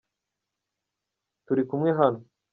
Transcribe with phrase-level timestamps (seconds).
[1.45, 2.19] turikumwe hano.